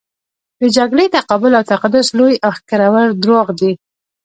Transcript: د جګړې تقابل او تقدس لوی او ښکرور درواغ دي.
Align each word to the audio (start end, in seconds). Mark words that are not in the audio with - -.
د 0.61 0.63
جګړې 0.77 1.05
تقابل 1.15 1.51
او 1.59 1.63
تقدس 1.73 2.07
لوی 2.19 2.33
او 2.45 2.51
ښکرور 2.57 3.07
درواغ 3.23 3.47
دي. 3.59 3.71